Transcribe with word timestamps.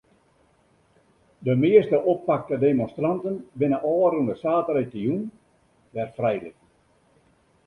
De 1.49 1.53
measte 1.63 1.97
oppakte 2.13 2.59
demonstranten 2.65 3.35
binne 3.61 3.77
ôfrûne 3.93 4.35
saterdeitejûn 4.41 5.23
wer 5.93 6.07
frijlitten. 6.17 6.67